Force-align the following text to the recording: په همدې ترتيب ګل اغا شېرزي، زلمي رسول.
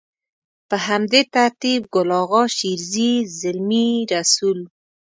په 0.69 0.77
همدې 0.87 1.21
ترتيب 1.35 1.81
ګل 1.93 2.09
اغا 2.21 2.43
شېرزي، 2.57 3.13
زلمي 3.39 3.89
رسول. 4.13 4.59